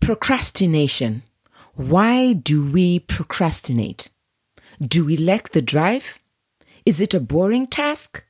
[0.00, 1.22] Procrastination.
[1.74, 4.10] Why do we procrastinate?
[4.80, 6.18] Do we lack the drive?
[6.84, 8.24] Is it a boring task?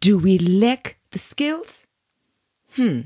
[0.00, 1.86] Do we lack the skills?
[2.72, 3.02] Hmm.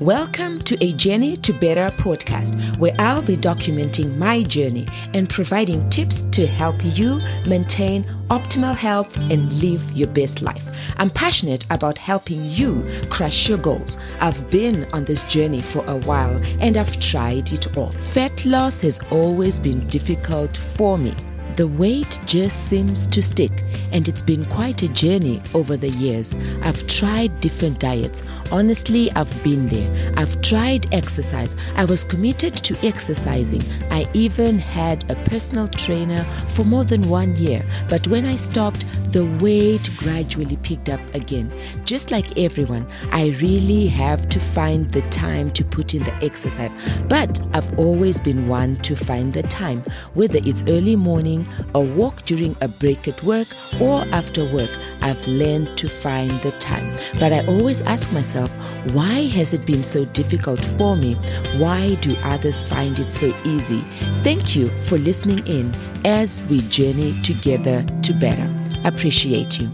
[0.00, 5.88] Welcome to a Journey to Better podcast, where I'll be documenting my journey and providing
[5.88, 10.62] tips to help you maintain optimal health and live your best life.
[10.98, 13.96] I'm passionate about helping you crush your goals.
[14.20, 17.92] I've been on this journey for a while and I've tried it all.
[17.92, 21.14] Fat loss has always been difficult for me.
[21.56, 26.34] The weight just seems to stick, and it's been quite a journey over the years.
[26.62, 28.22] I've tried different diets.
[28.50, 30.14] Honestly, I've been there.
[30.16, 31.56] I've tried exercise.
[31.76, 33.62] I was committed to exercising.
[33.90, 36.22] I even had a personal trainer
[36.54, 37.62] for more than one year.
[37.88, 41.52] But when I stopped, the weight gradually picked up again.
[41.84, 46.70] Just like everyone, I really have to find the time to put in the exercise.
[47.08, 49.82] But I've always been one to find the time,
[50.14, 53.48] whether it's early morning a walk during a break at work,
[53.80, 54.70] or after work,
[55.02, 56.98] I've learned to find the time.
[57.18, 58.52] But I always ask myself,
[58.92, 61.14] why has it been so difficult for me?
[61.58, 63.80] Why do others find it so easy?
[64.22, 65.72] Thank you for listening in
[66.04, 68.55] as we journey together to better.
[68.84, 69.70] Appreciate you.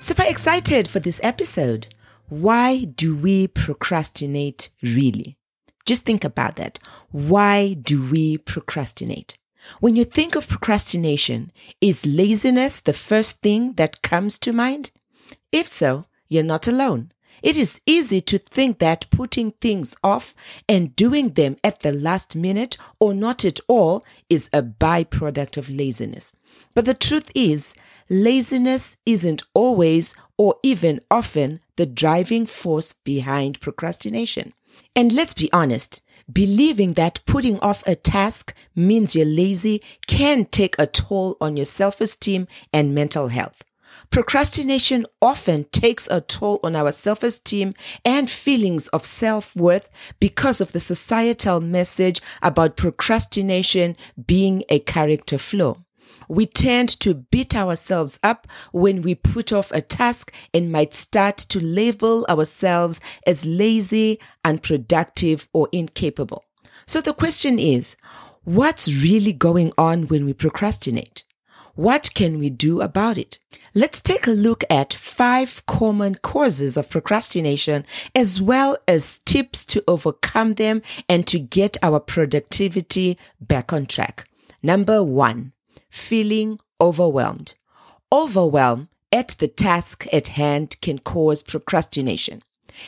[0.00, 1.94] Super excited for this episode.
[2.28, 5.36] Why do we procrastinate really?
[5.84, 6.78] Just think about that.
[7.10, 9.36] Why do we procrastinate?
[9.80, 14.90] When you think of procrastination, is laziness the first thing that comes to mind?
[15.52, 17.12] If so, you're not alone.
[17.42, 20.34] It is easy to think that putting things off
[20.68, 25.70] and doing them at the last minute or not at all is a byproduct of
[25.70, 26.34] laziness.
[26.74, 27.74] But the truth is,
[28.08, 34.52] laziness isn't always or even often the driving force behind procrastination.
[34.94, 36.00] And let's be honest,
[36.32, 41.66] Believing that putting off a task means you're lazy can take a toll on your
[41.66, 43.64] self esteem and mental health.
[44.10, 47.74] Procrastination often takes a toll on our self esteem
[48.04, 53.96] and feelings of self worth because of the societal message about procrastination
[54.26, 55.76] being a character flaw
[56.30, 61.36] we tend to beat ourselves up when we put off a task and might start
[61.36, 66.44] to label ourselves as lazy, unproductive, or incapable.
[66.86, 67.96] So the question is,
[68.44, 71.24] what's really going on when we procrastinate?
[71.74, 73.38] What can we do about it?
[73.74, 79.84] Let's take a look at five common causes of procrastination as well as tips to
[79.86, 84.28] overcome them and to get our productivity back on track.
[84.62, 85.52] Number one,
[85.88, 87.54] feeling overwhelmed.
[88.12, 92.42] Overwhelm at the task at hand can cause procrastination.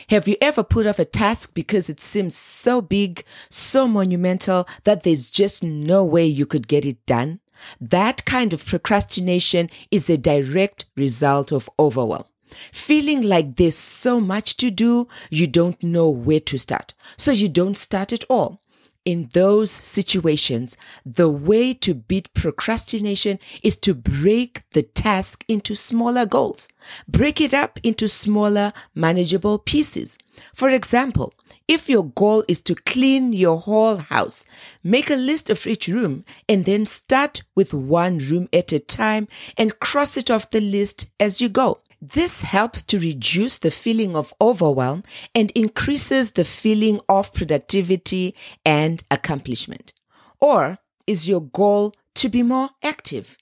[0.09, 5.03] Have you ever put off a task because it seems so big, so monumental that
[5.03, 7.39] there's just no way you could get it done?
[7.79, 12.25] That kind of procrastination is a direct result of overwhelm.
[12.71, 16.93] Feeling like there's so much to do, you don't know where to start.
[17.17, 18.62] So you don't start at all
[19.05, 26.25] in those situations, the way to beat procrastination is to break the task into smaller
[26.25, 26.69] goals.
[27.07, 30.17] Break it up into smaller, manageable pieces.
[30.53, 31.33] For example,
[31.67, 34.45] if your goal is to clean your whole house,
[34.83, 39.27] make a list of each room and then start with one room at a time
[39.57, 41.79] and cross it off the list as you go.
[42.05, 49.01] This helps to reduce the feeling of overwhelm and increases the feeling of productivity and
[49.09, 49.93] accomplishment.
[50.41, 53.37] Or is your goal to be more active?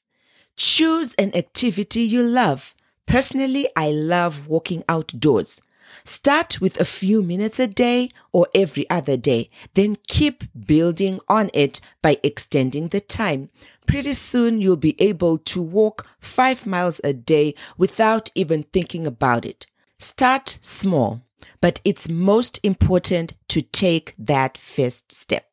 [0.57, 2.75] Choose an activity you love.
[3.07, 5.59] Personally, I love walking outdoors.
[6.03, 11.49] Start with a few minutes a day or every other day, then keep building on
[11.53, 13.49] it by extending the time.
[13.85, 19.45] Pretty soon you'll be able to walk five miles a day without even thinking about
[19.45, 19.65] it.
[19.99, 21.21] Start small,
[21.59, 25.47] but it's most important to take that first step.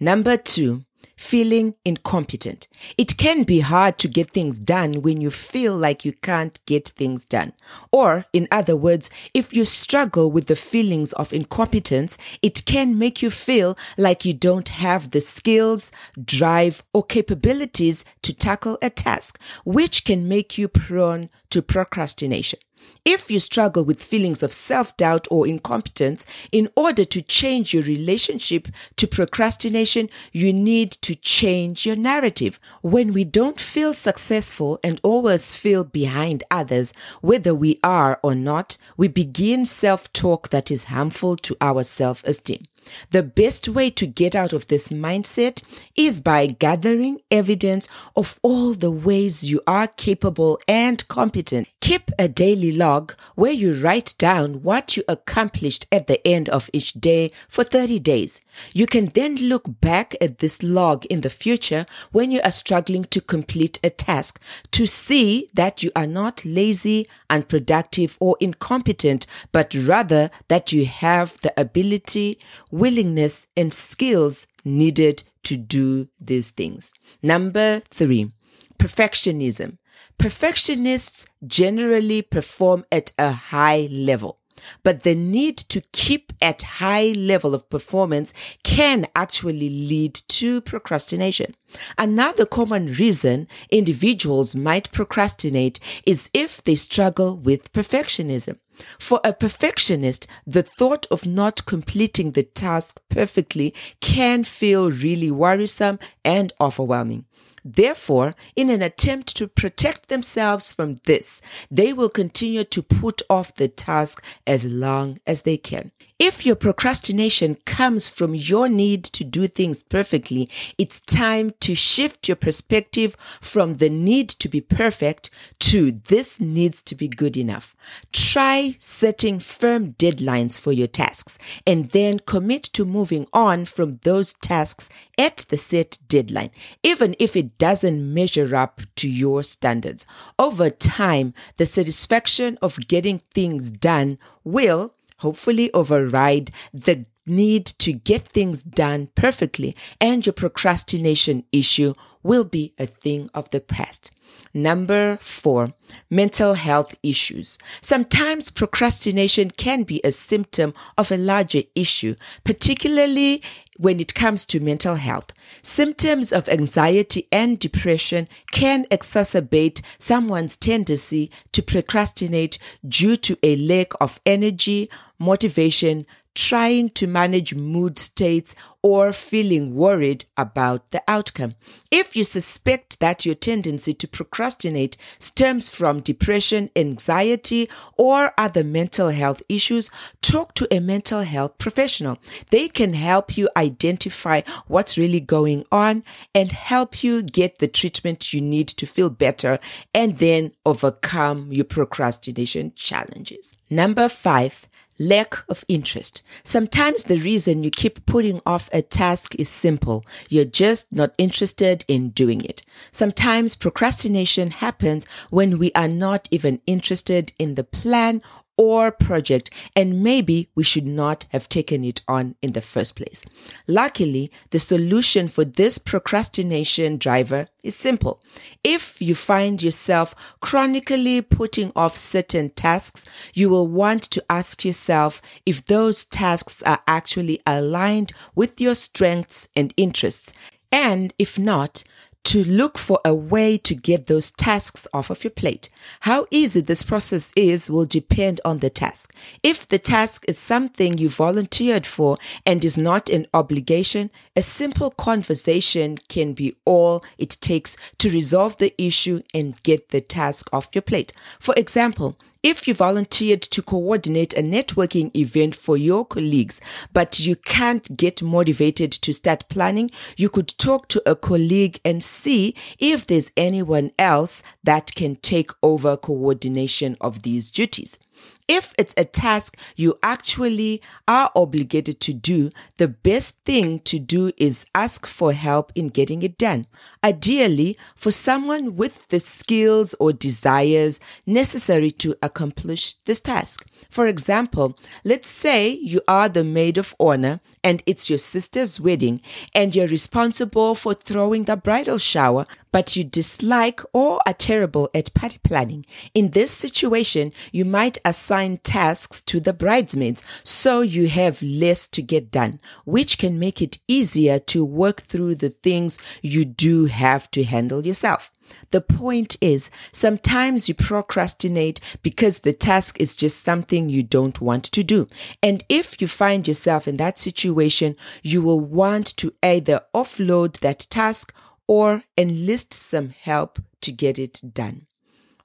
[0.00, 0.84] Number two,
[1.16, 2.68] feeling incompetent.
[2.98, 6.88] It can be hard to get things done when you feel like you can't get
[6.88, 7.52] things done.
[7.92, 13.22] Or, in other words, if you struggle with the feelings of incompetence, it can make
[13.22, 19.40] you feel like you don't have the skills, drive, or capabilities to tackle a task,
[19.64, 22.58] which can make you prone to procrastination.
[23.04, 27.82] If you struggle with feelings of self doubt or incompetence, in order to change your
[27.82, 32.58] relationship to procrastination, you need to change your narrative.
[32.80, 38.78] When we don't feel successful and always feel behind others, whether we are or not,
[38.96, 42.64] we begin self talk that is harmful to our self esteem.
[43.10, 45.62] The best way to get out of this mindset
[45.96, 51.68] is by gathering evidence of all the ways you are capable and competent.
[51.80, 56.70] Keep a daily log where you write down what you accomplished at the end of
[56.72, 58.40] each day for 30 days.
[58.72, 63.04] You can then look back at this log in the future when you are struggling
[63.04, 64.40] to complete a task
[64.70, 71.36] to see that you are not lazy, unproductive, or incompetent, but rather that you have
[71.42, 72.38] the ability,
[72.74, 76.92] willingness, and skills needed to do these things.
[77.22, 78.32] Number three,
[78.78, 79.78] perfectionism.
[80.18, 84.40] Perfectionists generally perform at a high level
[84.82, 88.32] but the need to keep at high level of performance
[88.62, 91.54] can actually lead to procrastination.
[91.98, 98.58] Another common reason individuals might procrastinate is if they struggle with perfectionism.
[98.98, 105.98] For a perfectionist, the thought of not completing the task perfectly can feel really worrisome
[106.24, 107.26] and overwhelming.
[107.64, 111.40] Therefore, in an attempt to protect themselves from this,
[111.70, 115.90] they will continue to put off the task as long as they can.
[116.18, 122.28] If your procrastination comes from your need to do things perfectly, it's time to shift
[122.28, 127.74] your perspective from the need to be perfect to this needs to be good enough.
[128.12, 134.34] Try setting firm deadlines for your tasks and then commit to moving on from those
[134.34, 134.88] tasks
[135.18, 136.50] at the set deadline,
[136.84, 140.06] even if it doesn't measure up to your standards.
[140.38, 144.93] Over time, the satisfaction of getting things done will
[145.24, 152.74] hopefully override the need to get things done perfectly and your procrastination issue will be
[152.78, 154.10] a thing of the past.
[154.52, 155.74] Number four,
[156.10, 157.58] mental health issues.
[157.80, 163.42] Sometimes procrastination can be a symptom of a larger issue, particularly
[163.76, 165.32] when it comes to mental health.
[165.62, 173.92] Symptoms of anxiety and depression can exacerbate someone's tendency to procrastinate due to a lack
[174.00, 174.88] of energy,
[175.24, 181.54] motivation, trying to manage mood states, or feeling worried about the outcome.
[181.90, 189.08] If you suspect that your tendency to procrastinate stems from depression, anxiety, or other mental
[189.08, 189.90] health issues,
[190.20, 192.18] talk to a mental health professional.
[192.50, 196.04] They can help you identify what's really going on
[196.34, 199.60] and help you get the treatment you need to feel better
[199.94, 203.56] and then overcome your procrastination challenges.
[203.70, 204.68] Number five,
[204.98, 206.22] lack of interest.
[206.44, 210.04] Sometimes the reason you keep putting off a task is simple.
[210.28, 212.62] You're just not interested in doing it.
[212.92, 218.22] Sometimes procrastination happens when we are not even interested in the plan
[218.56, 223.24] or project, and maybe we should not have taken it on in the first place.
[223.66, 228.22] Luckily, the solution for this procrastination driver is simple.
[228.62, 235.20] If you find yourself chronically putting off certain tasks, you will want to ask yourself
[235.44, 240.32] if those tasks are actually aligned with your strengths and interests.
[240.70, 241.84] And if not,
[242.24, 245.68] to look for a way to get those tasks off of your plate.
[246.00, 249.14] How easy this process is will depend on the task.
[249.42, 254.90] If the task is something you volunteered for and is not an obligation, a simple
[254.90, 260.68] conversation can be all it takes to resolve the issue and get the task off
[260.74, 261.12] your plate.
[261.38, 266.60] For example, if you volunteered to coordinate a networking event for your colleagues,
[266.92, 272.04] but you can't get motivated to start planning, you could talk to a colleague and
[272.04, 277.98] see if there's anyone else that can take over coordination of these duties.
[278.46, 284.32] If it's a task you actually are obligated to do, the best thing to do
[284.36, 286.66] is ask for help in getting it done.
[287.02, 293.66] Ideally, for someone with the skills or desires necessary to accomplish this task.
[293.88, 299.20] For example, let's say you are the maid of honor and it's your sister's wedding
[299.54, 305.14] and you're responsible for throwing the bridal shower, but you dislike or are terrible at
[305.14, 305.86] party planning.
[306.12, 312.00] In this situation, you might assign tasks to the bridesmaids so you have less to
[312.00, 317.28] get done, which can make it easier to work through the things you do have
[317.32, 318.30] to handle yourself.
[318.70, 324.64] The point is, sometimes you procrastinate because the task is just something you don't want
[324.64, 325.08] to do.
[325.42, 330.86] And if you find yourself in that situation, you will want to either offload that
[330.88, 331.34] task
[331.66, 334.86] or enlist some help to get it done.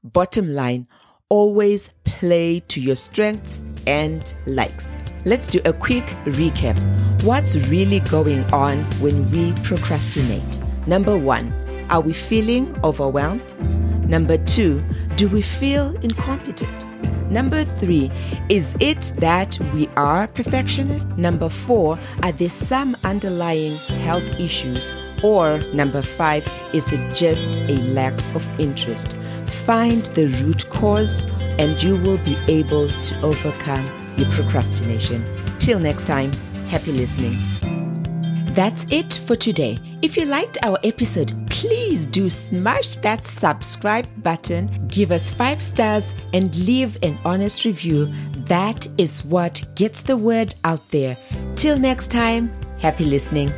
[0.03, 0.87] Bottom line,
[1.29, 4.95] always play to your strengths and likes.
[5.25, 6.77] Let's do a quick recap.
[7.23, 10.59] What's really going on when we procrastinate?
[10.87, 11.53] Number one,
[11.91, 13.53] are we feeling overwhelmed?
[14.09, 14.83] Number two,
[15.17, 17.31] do we feel incompetent?
[17.31, 18.11] Number three,
[18.49, 21.11] is it that we are perfectionists?
[21.15, 24.91] Number four, are there some underlying health issues?
[25.23, 29.17] Or number five, is it just a lack of interest?
[29.65, 31.25] Find the root cause
[31.57, 33.85] and you will be able to overcome
[34.17, 35.23] your procrastination.
[35.59, 36.31] Till next time,
[36.69, 37.37] happy listening.
[38.53, 39.77] That's it for today.
[40.01, 46.13] If you liked our episode, please do smash that subscribe button, give us five stars,
[46.33, 48.07] and leave an honest review.
[48.47, 51.15] That is what gets the word out there.
[51.55, 52.49] Till next time,
[52.79, 53.53] happy listening.